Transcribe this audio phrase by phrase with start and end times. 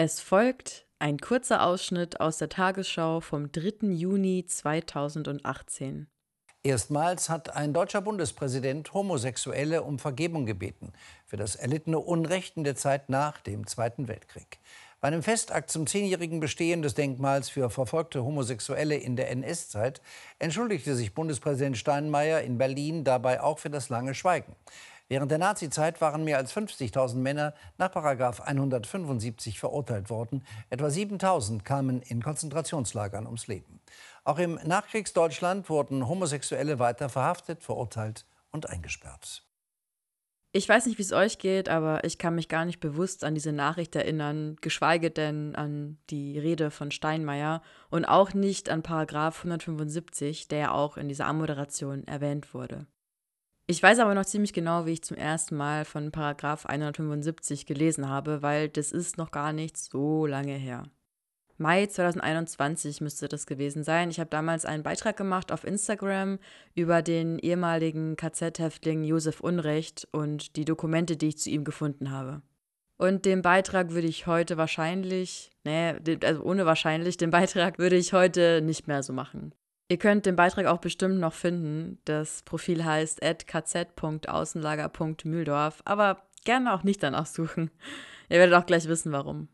[0.00, 3.88] Es folgt ein kurzer Ausschnitt aus der Tagesschau vom 3.
[3.88, 6.06] Juni 2018.
[6.62, 10.92] Erstmals hat ein deutscher Bundespräsident Homosexuelle um Vergebung gebeten
[11.26, 14.60] für das erlittene Unrecht in der Zeit nach dem Zweiten Weltkrieg.
[15.00, 20.00] Bei einem Festakt zum zehnjährigen Bestehen des Denkmals für verfolgte Homosexuelle in der NS-Zeit
[20.38, 24.54] entschuldigte sich Bundespräsident Steinmeier in Berlin dabei auch für das lange Schweigen.
[25.08, 30.44] Während der Nazizeit waren mehr als 50.000 Männer nach 175 verurteilt worden.
[30.68, 33.80] Etwa 7.000 kamen in Konzentrationslagern ums Leben.
[34.24, 39.44] Auch im Nachkriegsdeutschland wurden Homosexuelle weiter verhaftet, verurteilt und eingesperrt.
[40.52, 43.34] Ich weiß nicht, wie es euch geht, aber ich kann mich gar nicht bewusst an
[43.34, 49.38] diese Nachricht erinnern, geschweige denn an die Rede von Steinmeier und auch nicht an Paragraph
[49.38, 52.86] 175, der ja auch in dieser Ammoderation erwähnt wurde.
[53.70, 58.08] Ich weiß aber noch ziemlich genau, wie ich zum ersten Mal von Paragraph 175 gelesen
[58.08, 60.84] habe, weil das ist noch gar nicht so lange her.
[61.58, 64.08] Mai 2021 müsste das gewesen sein.
[64.08, 66.38] Ich habe damals einen Beitrag gemacht auf Instagram
[66.74, 72.40] über den ehemaligen KZ-Häftling Josef Unrecht und die Dokumente, die ich zu ihm gefunden habe.
[72.96, 78.14] Und den Beitrag würde ich heute wahrscheinlich, nee, also ohne wahrscheinlich, den Beitrag würde ich
[78.14, 79.52] heute nicht mehr so machen.
[79.90, 81.98] Ihr könnt den Beitrag auch bestimmt noch finden.
[82.04, 87.70] Das Profil heißt kz.außenlager.mühldorf, aber gerne auch nicht danach suchen.
[88.28, 89.48] Ihr werdet auch gleich wissen, warum.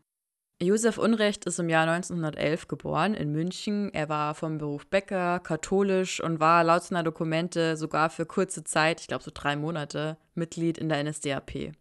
[0.61, 3.93] Josef Unrecht ist im Jahr 1911 geboren in München.
[3.93, 9.01] Er war vom Beruf Bäcker, katholisch und war laut seiner Dokumente sogar für kurze Zeit,
[9.01, 11.73] ich glaube so drei Monate, Mitglied in der NSDAP.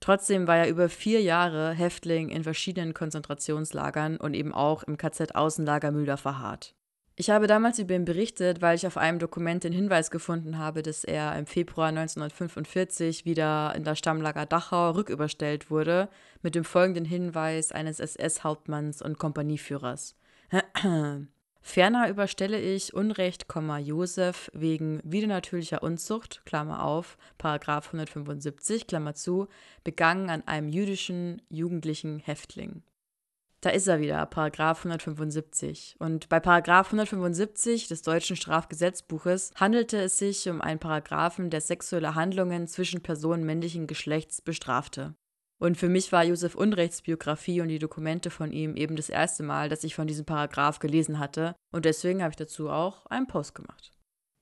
[0.00, 5.34] Trotzdem war er über vier Jahre Häftling in verschiedenen Konzentrationslagern und eben auch im KZ
[5.34, 6.74] Außenlager Mühldorf verharrt.
[7.18, 10.82] Ich habe damals über ihn berichtet, weil ich auf einem Dokument den Hinweis gefunden habe,
[10.82, 16.10] dass er im Februar 1945 wieder in das Stammlager Dachau rücküberstellt wurde,
[16.42, 20.14] mit dem folgenden Hinweis eines SS-Hauptmanns und Kompanieführers.
[21.62, 23.46] Ferner überstelle ich Unrecht,
[23.82, 29.48] Josef wegen widernatürlicher Unzucht, Klammer auf, Paragraf 175, Klammer zu,
[29.84, 32.82] begangen an einem jüdischen jugendlichen Häftling.
[33.62, 35.96] Da ist er wieder, Paragraph 175.
[35.98, 42.14] Und bei Paragraph 175 des deutschen Strafgesetzbuches handelte es sich um einen Paragraphen, der sexuelle
[42.14, 45.14] Handlungen zwischen Personen männlichen Geschlechts bestrafte.
[45.58, 49.42] Und für mich war Josef Unrechts Biografie und die Dokumente von ihm eben das erste
[49.42, 51.54] Mal, dass ich von diesem Paragraph gelesen hatte.
[51.72, 53.90] Und deswegen habe ich dazu auch einen Post gemacht.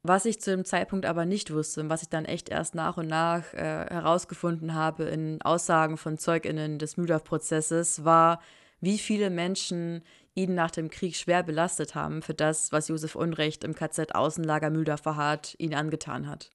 [0.03, 2.99] Was ich zu dem Zeitpunkt aber nicht wusste und was ich dann echt erst nach
[2.99, 8.43] und nach äh, herausgefunden habe in Aussagen von ZeugInnen des Mühldorf-Prozesses, war,
[8.81, 10.03] wie viele Menschen
[10.35, 14.71] ihn nach dem Krieg schwer belastet haben für das, was Josef Unrecht im KZ Außenlager
[14.71, 16.51] Mühlder verharrt ihn angetan hat.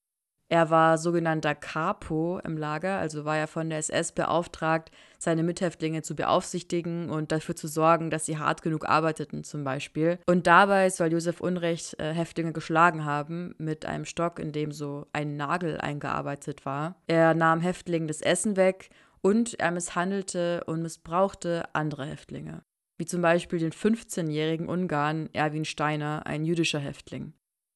[0.52, 6.02] Er war sogenannter Capo im Lager, also war er von der SS beauftragt, seine Mithäftlinge
[6.02, 10.18] zu beaufsichtigen und dafür zu sorgen, dass sie hart genug arbeiteten zum Beispiel.
[10.25, 15.06] Und dabei soll Josef Unrecht äh, Häftlinge geschlagen haben mit einem Stock, in dem so
[15.13, 16.96] ein Nagel eingearbeitet war.
[17.06, 18.90] Er nahm Häftlingen das Essen weg
[19.22, 22.63] und er misshandelte und missbrauchte andere Häftlinge,
[22.97, 27.34] wie zum Beispiel den 15-jährigen Ungarn Erwin Steiner, ein jüdischer Häftling.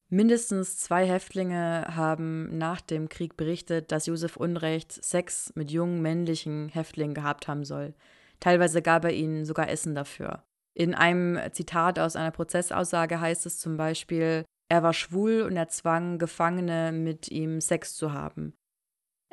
[0.09, 6.69] Mindestens zwei Häftlinge haben nach dem Krieg berichtet, dass Josef Unrecht Sex mit jungen männlichen
[6.69, 7.95] Häftlingen gehabt haben soll.
[8.39, 10.43] Teilweise gab er ihnen sogar Essen dafür.
[10.75, 15.69] In einem Zitat aus einer Prozessaussage heißt es zum Beispiel, er war schwul und er
[15.69, 18.53] zwang Gefangene mit ihm Sex zu haben.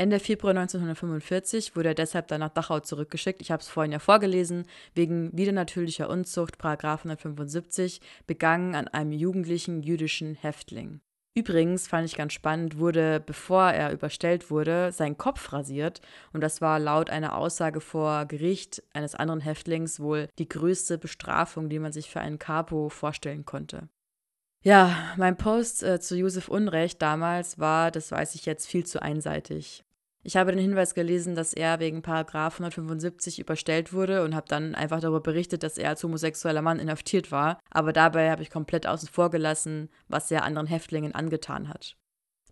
[0.01, 3.43] Ende Februar 1945 wurde er deshalb dann nach Dachau zurückgeschickt.
[3.43, 4.65] Ich habe es vorhin ja vorgelesen.
[4.95, 11.03] Wegen widernatürlicher Unzucht, Paragraf 175, begangen an einem jugendlichen jüdischen Häftling.
[11.35, 16.01] Übrigens fand ich ganz spannend, wurde, bevor er überstellt wurde, sein Kopf rasiert.
[16.33, 21.69] Und das war laut einer Aussage vor Gericht eines anderen Häftlings wohl die größte Bestrafung,
[21.69, 23.91] die man sich für einen Capo vorstellen konnte.
[24.65, 29.03] Ja, mein Post äh, zu Josef Unrecht damals war, das weiß ich jetzt, viel zu
[29.03, 29.85] einseitig.
[30.23, 34.75] Ich habe den Hinweis gelesen, dass er wegen Paragraf 175 überstellt wurde und habe dann
[34.75, 37.59] einfach darüber berichtet, dass er als homosexueller Mann inhaftiert war.
[37.71, 41.97] Aber dabei habe ich komplett außen vor gelassen, was er anderen Häftlingen angetan hat.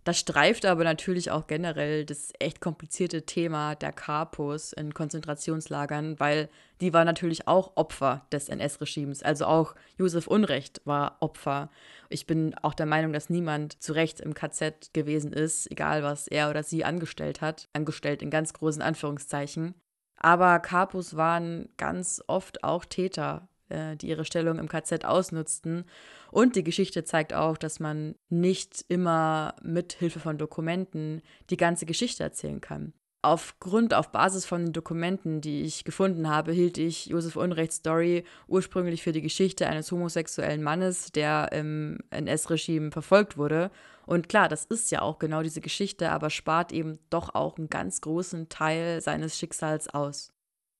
[0.09, 6.49] Das streift aber natürlich auch generell das echt komplizierte Thema der Kapos in Konzentrationslagern, weil
[6.81, 9.21] die war natürlich auch Opfer des NS-Regimes.
[9.21, 11.69] Also auch Josef Unrecht war Opfer.
[12.09, 16.27] Ich bin auch der Meinung, dass niemand zu Recht im KZ gewesen ist, egal was
[16.27, 17.69] er oder sie angestellt hat.
[17.73, 19.75] Angestellt in ganz großen Anführungszeichen.
[20.17, 25.85] Aber Kapos waren ganz oft auch Täter äh, die ihre Stellung im KZ ausnutzten.
[26.31, 31.85] Und die Geschichte zeigt auch, dass man nicht immer mit Hilfe von Dokumenten die ganze
[31.85, 32.93] Geschichte erzählen kann.
[33.21, 38.23] Aufgrund, auf Basis von den Dokumenten, die ich gefunden habe, hielt ich Josef Unrechts Story
[38.47, 43.71] ursprünglich für die Geschichte eines homosexuellen Mannes, der im NS-Regime verfolgt wurde.
[44.05, 47.69] Und klar, das ist ja auch genau diese Geschichte, aber spart eben doch auch einen
[47.69, 50.31] ganz großen Teil seines Schicksals aus.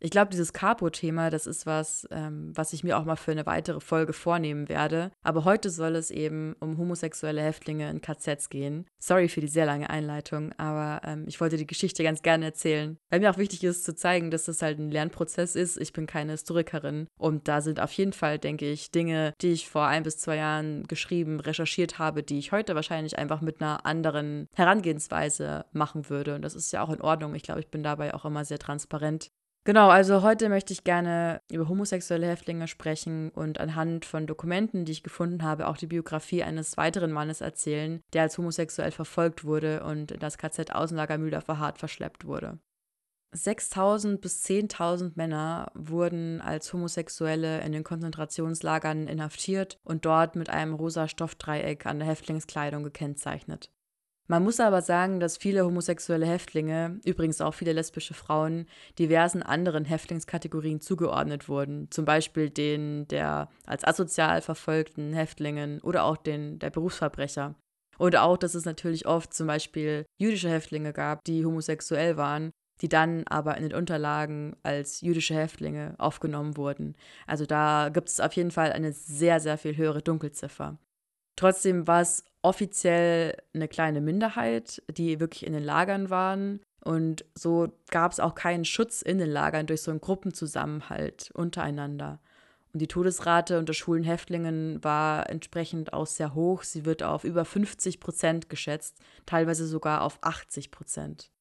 [0.01, 3.45] Ich glaube, dieses Capo-Thema, das ist was, ähm, was ich mir auch mal für eine
[3.45, 5.11] weitere Folge vornehmen werde.
[5.23, 8.85] Aber heute soll es eben um homosexuelle Häftlinge in KZs gehen.
[8.97, 12.97] Sorry für die sehr lange Einleitung, aber ähm, ich wollte die Geschichte ganz gerne erzählen,
[13.09, 15.77] weil mir auch wichtig ist zu zeigen, dass das halt ein Lernprozess ist.
[15.77, 19.69] Ich bin keine Historikerin und da sind auf jeden Fall, denke ich, Dinge, die ich
[19.69, 23.85] vor ein bis zwei Jahren geschrieben, recherchiert habe, die ich heute wahrscheinlich einfach mit einer
[23.85, 26.35] anderen Herangehensweise machen würde.
[26.35, 27.35] Und das ist ja auch in Ordnung.
[27.35, 29.29] Ich glaube, ich bin dabei auch immer sehr transparent.
[29.65, 34.93] Genau, also heute möchte ich gerne über homosexuelle Häftlinge sprechen und anhand von Dokumenten, die
[34.93, 39.83] ich gefunden habe, auch die Biografie eines weiteren Mannes erzählen, der als homosexuell verfolgt wurde
[39.83, 42.57] und in das KZ Außenlager Mühldorfer Hart verschleppt wurde.
[43.31, 50.73] 6000 bis 10.000 Männer wurden als Homosexuelle in den Konzentrationslagern inhaftiert und dort mit einem
[50.73, 53.69] rosa Stoffdreieck an der Häftlingskleidung gekennzeichnet.
[54.31, 58.67] Man muss aber sagen, dass viele homosexuelle Häftlinge, übrigens auch viele lesbische Frauen,
[58.99, 66.15] diversen anderen Häftlingskategorien zugeordnet wurden, zum Beispiel den der als asozial verfolgten Häftlingen oder auch
[66.15, 67.55] den der Berufsverbrecher.
[67.97, 72.51] Und auch, dass es natürlich oft zum Beispiel jüdische Häftlinge gab, die homosexuell waren,
[72.81, 76.95] die dann aber in den Unterlagen als jüdische Häftlinge aufgenommen wurden.
[77.25, 80.77] Also da gibt es auf jeden Fall eine sehr, sehr viel höhere Dunkelziffer.
[81.35, 86.61] Trotzdem war es offiziell eine kleine Minderheit, die wirklich in den Lagern waren.
[86.83, 92.19] Und so gab es auch keinen Schutz in den Lagern durch so einen Gruppenzusammenhalt untereinander.
[92.71, 96.63] Und die Todesrate unter schwulen Häftlingen war entsprechend auch sehr hoch.
[96.63, 101.31] Sie wird auf über 50 Prozent geschätzt, teilweise sogar auf 80 Prozent.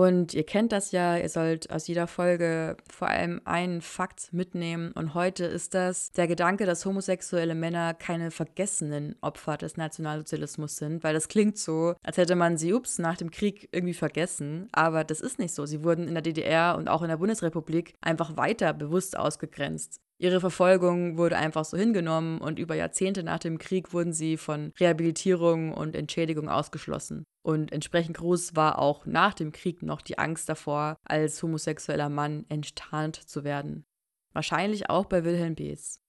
[0.00, 4.92] Und ihr kennt das ja, ihr sollt aus jeder Folge vor allem einen Fakt mitnehmen.
[4.92, 11.04] Und heute ist das der Gedanke, dass homosexuelle Männer keine vergessenen Opfer des Nationalsozialismus sind,
[11.04, 14.70] weil das klingt so, als hätte man sie, ups, nach dem Krieg irgendwie vergessen.
[14.72, 15.66] Aber das ist nicht so.
[15.66, 20.00] Sie wurden in der DDR und auch in der Bundesrepublik einfach weiter bewusst ausgegrenzt.
[20.20, 24.70] Ihre Verfolgung wurde einfach so hingenommen und über Jahrzehnte nach dem Krieg wurden sie von
[24.78, 27.24] Rehabilitierung und Entschädigung ausgeschlossen.
[27.42, 32.44] Und entsprechend groß war auch nach dem Krieg noch die Angst davor, als homosexueller Mann
[32.50, 33.86] enttarnt zu werden.
[34.34, 36.00] Wahrscheinlich auch bei Wilhelm Bees.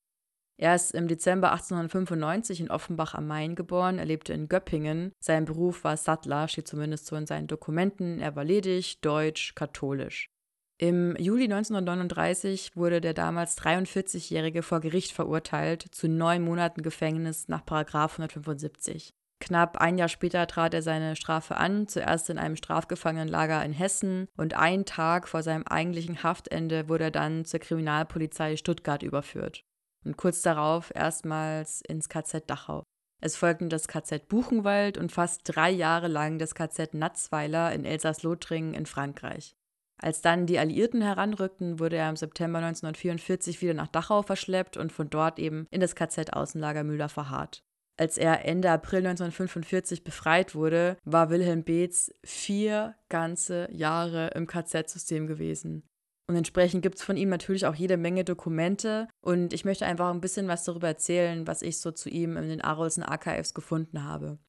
[0.58, 5.14] Er ist im Dezember 1895 in Offenbach am Main geboren, er lebte in Göppingen.
[5.24, 8.20] Sein Beruf war Sattler, steht zumindest so in seinen Dokumenten.
[8.20, 10.28] Er war ledig, deutsch, katholisch.
[10.84, 17.62] Im Juli 1939 wurde der damals 43-Jährige vor Gericht verurteilt zu neun Monaten Gefängnis nach
[17.68, 19.14] 175.
[19.40, 24.28] Knapp ein Jahr später trat er seine Strafe an, zuerst in einem Strafgefangenenlager in Hessen
[24.38, 29.62] und einen Tag vor seinem eigentlichen Haftende wurde er dann zur Kriminalpolizei Stuttgart überführt
[30.04, 32.82] und kurz darauf erstmals ins KZ Dachau.
[33.22, 38.74] Es folgten das KZ Buchenwald und fast drei Jahre lang das KZ Natzweiler in Elsass-Lothringen
[38.74, 39.54] in Frankreich.
[40.02, 44.92] Als dann die Alliierten heranrückten, wurde er im September 1944 wieder nach Dachau verschleppt und
[44.92, 47.64] von dort eben in das KZ Außenlager Müller verharrt.
[47.98, 55.28] Als er Ende April 1945 befreit wurde, war Wilhelm Beetz vier ganze Jahre im KZ-System
[55.28, 55.84] gewesen.
[56.28, 59.08] Und entsprechend gibt es von ihm natürlich auch jede Menge Dokumente.
[59.20, 62.48] Und ich möchte einfach ein bisschen was darüber erzählen, was ich so zu ihm in
[62.48, 64.40] den Arolsen Archives gefunden habe.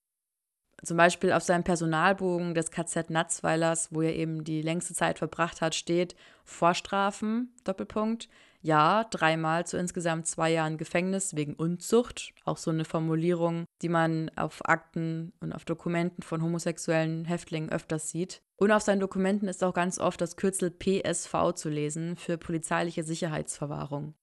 [0.85, 5.61] Zum Beispiel auf seinem Personalbogen des KZ Natzweilers, wo er eben die längste Zeit verbracht
[5.61, 8.29] hat, steht Vorstrafen, Doppelpunkt,
[8.63, 12.33] ja, dreimal zu insgesamt zwei Jahren Gefängnis wegen Unzucht.
[12.45, 18.11] Auch so eine Formulierung, die man auf Akten und auf Dokumenten von homosexuellen Häftlingen öfters
[18.11, 18.41] sieht.
[18.57, 23.03] Und auf seinen Dokumenten ist auch ganz oft das Kürzel PSV zu lesen für polizeiliche
[23.03, 24.15] Sicherheitsverwahrung.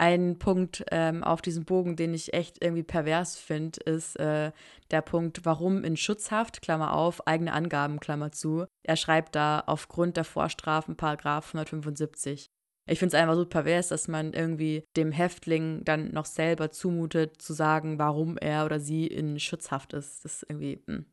[0.00, 4.50] Ein Punkt ähm, auf diesem Bogen, den ich echt irgendwie pervers finde, ist äh,
[4.90, 8.64] der Punkt, warum in Schutzhaft, Klammer auf, eigene Angaben, Klammer zu.
[8.82, 12.46] Er schreibt da aufgrund der Vorstrafen, Paragraph 175.
[12.88, 17.42] Ich finde es einfach so pervers, dass man irgendwie dem Häftling dann noch selber zumutet,
[17.42, 20.24] zu sagen, warum er oder sie in Schutzhaft ist.
[20.24, 20.82] Das ist irgendwie.
[20.86, 21.04] Mh.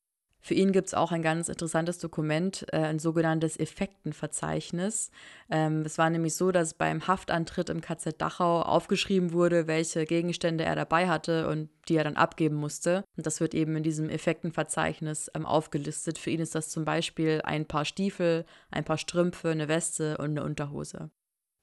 [0.41, 5.12] Für ihn gibt es auch ein ganz interessantes Dokument, äh, ein sogenanntes Effektenverzeichnis.
[5.50, 10.63] Ähm, es war nämlich so, dass beim Haftantritt im KZ Dachau aufgeschrieben wurde, welche Gegenstände
[10.63, 13.03] er dabei hatte und die er dann abgeben musste.
[13.15, 16.17] Und das wird eben in diesem Effektenverzeichnis ähm, aufgelistet.
[16.17, 20.32] Für ihn ist das zum Beispiel ein paar Stiefel, ein paar Strümpfe, eine Weste und
[20.32, 21.10] eine Unterhose.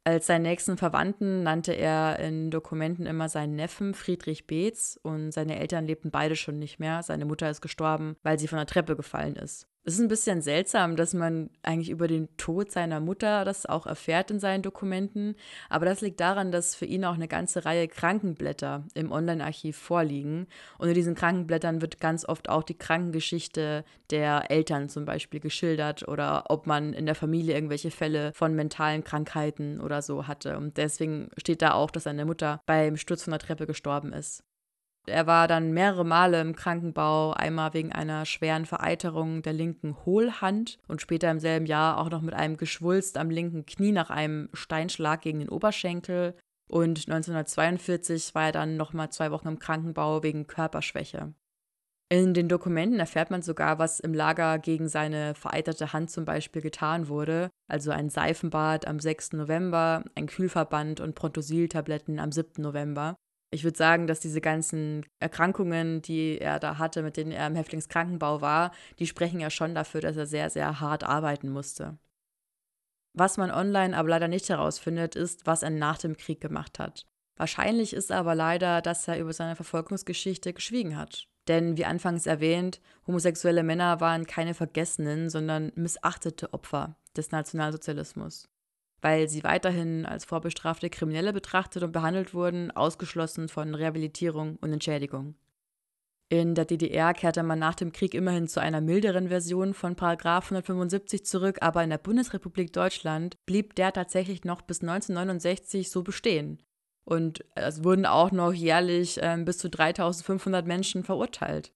[0.07, 5.59] Als seinen nächsten Verwandten nannte er in Dokumenten immer seinen Neffen Friedrich Beetz und seine
[5.59, 7.03] Eltern lebten beide schon nicht mehr.
[7.03, 9.67] Seine Mutter ist gestorben, weil sie von der Treppe gefallen ist.
[9.87, 13.85] Es ist ein bisschen seltsam, dass man eigentlich über den Tod seiner Mutter das auch
[13.85, 15.37] erfährt in seinen Dokumenten,
[15.69, 20.47] aber das liegt daran, dass für ihn auch eine ganze Reihe Krankenblätter im Online-Archiv vorliegen.
[20.79, 26.09] Und in diesen Krankenblättern wird ganz oft auch die Krankengeschichte der Eltern zum Beispiel geschildert
[26.09, 30.57] oder ob man in der Familie irgendwelche Fälle von mentalen Krankheiten oder so hatte.
[30.57, 34.45] Und deswegen steht da auch, dass seine Mutter beim Sturz von der Treppe gestorben ist.
[35.07, 40.79] Er war dann mehrere Male im Krankenbau, einmal wegen einer schweren Vereiterung der linken Hohlhand
[40.89, 44.49] und später im selben Jahr auch noch mit einem Geschwulst am linken Knie nach einem
[44.55, 46.35] Steinschlag gegen den Oberschenkel.
[46.67, 51.35] Und 1942 war er dann nochmal zwei Wochen im Krankenbau wegen Körperschwäche.
[52.11, 56.63] In den Dokumenten erfährt man sogar, was im Lager gegen seine vereiterte Hand zum Beispiel
[56.63, 57.51] getan wurde.
[57.69, 59.33] Also ein Seifenbad am 6.
[59.33, 62.63] November, ein Kühlverband und Prontosil-Tabletten am 7.
[62.63, 63.17] November.
[63.51, 67.55] Ich würde sagen, dass diese ganzen Erkrankungen, die er da hatte, mit denen er im
[67.55, 71.97] Häftlingskrankenbau war, die sprechen ja schon dafür, dass er sehr, sehr hart arbeiten musste.
[73.13, 77.07] Was man online aber leider nicht herausfindet, ist, was er nach dem Krieg gemacht hat.
[77.37, 81.29] Wahrscheinlich ist aber leider, dass er über seine Verfolgungsgeschichte geschwiegen hat.
[81.47, 88.49] Denn wie anfangs erwähnt, homosexuelle Männer waren keine Vergessenen, sondern missachtete Opfer des Nationalsozialismus
[89.05, 95.35] weil sie weiterhin als vorbestrafte Kriminelle betrachtet und behandelt wurden, ausgeschlossen von Rehabilitierung und Entschädigung.
[96.31, 101.27] In der DDR kehrte man nach dem Krieg immerhin zu einer milderen Version von 175
[101.27, 106.63] zurück, aber in der Bundesrepublik Deutschland blieb der tatsächlich noch bis 1969 so bestehen.
[107.05, 111.75] Und es wurden auch noch jährlich äh, bis zu 3500 Menschen verurteilt.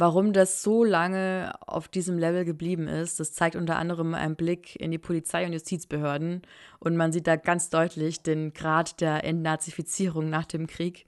[0.00, 4.74] Warum das so lange auf diesem Level geblieben ist, das zeigt unter anderem ein Blick
[4.76, 6.40] in die Polizei- und Justizbehörden.
[6.78, 11.04] Und man sieht da ganz deutlich den Grad der Entnazifizierung nach dem Krieg.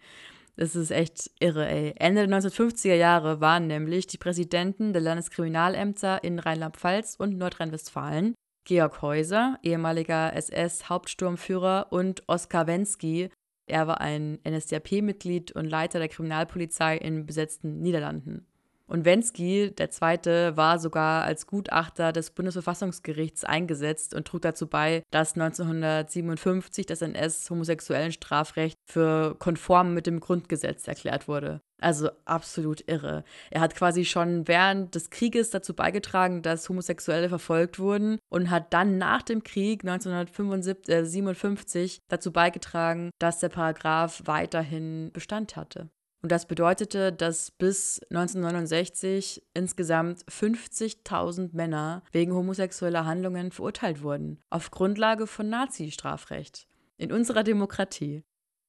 [0.56, 1.94] Das ist echt irre, ey.
[1.96, 8.34] Ende der 1950er Jahre waren nämlich die Präsidenten der Landeskriminalämter in Rheinland-Pfalz und Nordrhein-Westfalen
[8.64, 13.30] Georg Häuser, ehemaliger SS-Hauptsturmführer, und Oskar Wensky.
[13.66, 18.46] Er war ein NSDAP-Mitglied und Leiter der Kriminalpolizei in besetzten Niederlanden.
[18.92, 25.02] Und Wensky, der Zweite, war sogar als Gutachter des Bundesverfassungsgerichts eingesetzt und trug dazu bei,
[25.10, 31.62] dass 1957 das NS-homosexuellen Strafrecht für konform mit dem Grundgesetz erklärt wurde.
[31.80, 33.24] Also absolut irre.
[33.50, 38.74] Er hat quasi schon während des Krieges dazu beigetragen, dass Homosexuelle verfolgt wurden und hat
[38.74, 45.88] dann nach dem Krieg 1957 äh, dazu beigetragen, dass der Paragraph weiterhin Bestand hatte.
[46.22, 54.70] Und das bedeutete, dass bis 1969 insgesamt 50.000 Männer wegen homosexueller Handlungen verurteilt wurden, auf
[54.70, 56.68] Grundlage von Nazi-Strafrecht.
[56.96, 58.22] In unserer Demokratie.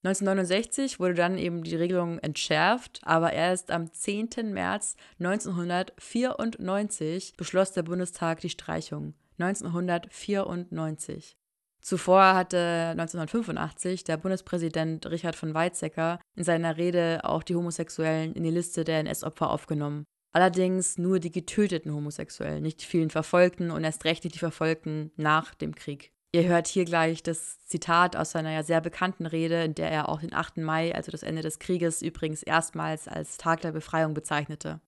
[0.03, 4.51] 1969 wurde dann eben die Regelung entschärft, aber erst am 10.
[4.51, 9.13] März 1994 beschloss der Bundestag die Streichung.
[9.37, 11.37] 1994.
[11.83, 18.43] Zuvor hatte 1985 der Bundespräsident Richard von Weizsäcker in seiner Rede auch die Homosexuellen in
[18.43, 20.05] die Liste der NS-Opfer aufgenommen.
[20.31, 25.11] Allerdings nur die getöteten Homosexuellen, nicht die vielen Verfolgten und erst recht nicht die Verfolgten
[25.17, 26.13] nach dem Krieg.
[26.31, 30.07] Ihr hört hier gleich das Zitat aus seiner ja sehr bekannten Rede, in der er
[30.07, 30.57] auch den 8.
[30.57, 34.79] Mai, also das Ende des Krieges, übrigens erstmals als Tag der Befreiung bezeichnete.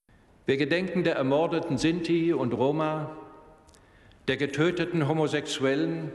[0.45, 3.15] Wir gedenken der ermordeten Sinti und Roma,
[4.27, 6.11] der getöteten Homosexuellen,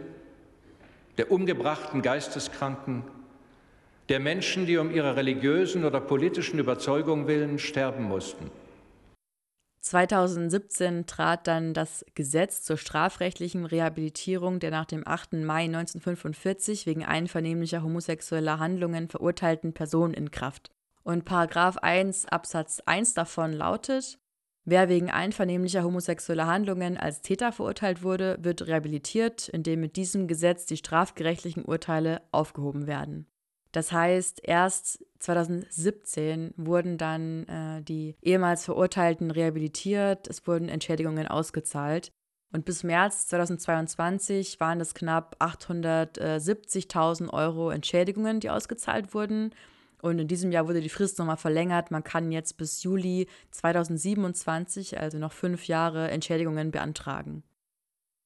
[1.19, 3.05] der umgebrachten Geisteskranken,
[4.09, 8.51] der Menschen, die um ihrer religiösen oder politischen Überzeugung willen sterben mussten.
[9.83, 15.33] 2017 trat dann das Gesetz zur strafrechtlichen Rehabilitierung der nach dem 8.
[15.33, 20.71] Mai 1945 wegen einvernehmlicher homosexueller Handlungen verurteilten Personen in Kraft.
[21.03, 24.20] Und Paragraph 1 Absatz 1 davon lautet:
[24.65, 30.67] Wer wegen einvernehmlicher homosexueller Handlungen als Täter verurteilt wurde, wird rehabilitiert, indem mit diesem Gesetz
[30.67, 33.27] die strafgerechtlichen Urteile aufgehoben werden.
[33.73, 42.13] Das heißt, erst 2017 wurden dann äh, die ehemals Verurteilten rehabilitiert, es wurden Entschädigungen ausgezahlt.
[42.53, 49.55] Und bis März 2022 waren es knapp 870.000 Euro Entschädigungen, die ausgezahlt wurden.
[50.03, 51.91] Und in diesem Jahr wurde die Frist nochmal verlängert.
[51.91, 57.43] Man kann jetzt bis Juli 2027, also noch fünf Jahre, Entschädigungen beantragen.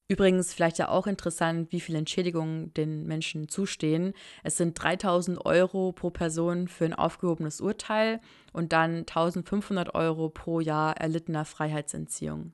[0.07, 4.13] Übrigens vielleicht ja auch interessant, wie viele Entschädigungen den Menschen zustehen.
[4.43, 8.21] Es sind 3000 Euro pro Person für ein aufgehobenes Urteil
[8.53, 12.53] und dann 1500 Euro pro Jahr erlittener Freiheitsentziehung.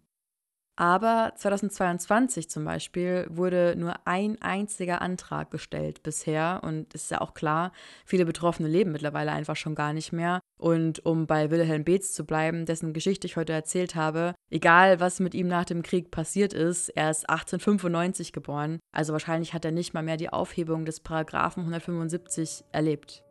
[0.76, 7.20] Aber 2022 zum Beispiel wurde nur ein einziger Antrag gestellt bisher und es ist ja
[7.20, 7.72] auch klar,
[8.06, 10.40] viele Betroffene leben mittlerweile einfach schon gar nicht mehr.
[10.58, 15.20] Und um bei Wilhelm Beetz zu bleiben, dessen Geschichte ich heute erzählt habe, egal was
[15.20, 19.72] mit ihm nach dem Krieg passiert ist, er ist 1895 geboren, also wahrscheinlich hat er
[19.72, 23.22] nicht mal mehr die Aufhebung des Paragraphen 175 erlebt.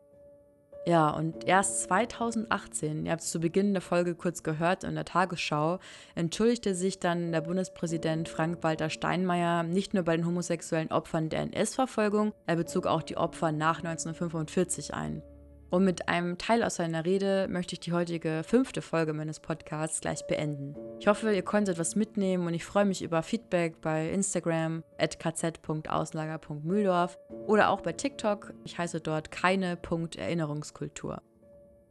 [0.86, 5.06] Ja, und erst 2018, ihr habt es zu Beginn der Folge kurz gehört in der
[5.06, 5.80] Tagesschau,
[6.16, 12.34] entschuldigte sich dann der Bundespräsident Frank-Walter Steinmeier nicht nur bei den homosexuellen Opfern der NS-Verfolgung,
[12.48, 15.22] er bezog auch die Opfer nach 1945 ein.
[15.70, 20.02] Und mit einem Teil aus seiner Rede möchte ich die heutige fünfte Folge meines Podcasts
[20.02, 20.76] gleich beenden.
[21.00, 25.20] Ich hoffe, ihr konntet was mitnehmen und ich freue mich über Feedback bei Instagram at
[25.20, 28.54] kz.auslager.mühldorf oder auch bei TikTok.
[28.64, 31.22] Ich heiße dort keine.erinnerungskultur.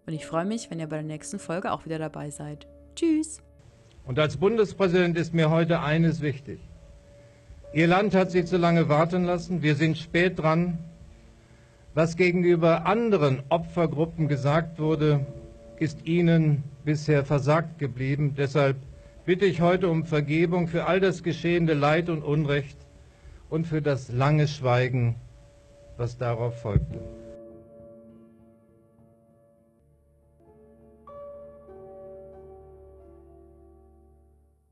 [0.07, 2.67] Und ich freue mich, wenn ihr bei der nächsten Folge auch wieder dabei seid.
[2.97, 3.41] Tschüss!
[4.05, 6.59] Und als Bundespräsident ist mir heute eines wichtig.
[7.75, 9.63] Ihr Land hat sich zu lange warten lassen.
[9.63, 10.79] Wir sind spät dran.
[11.95, 15.27] Was gegenüber anderen Opfergruppen gesagt wurde,
[15.79, 18.35] ist ihnen bisher versagt geblieben.
[18.37, 18.77] Deshalb
[19.25, 22.79] bitte ich heute um Vergebung für all das geschehene Leid und Unrecht
[23.51, 25.17] und für das lange Schweigen,
[25.97, 27.18] was darauf folgte.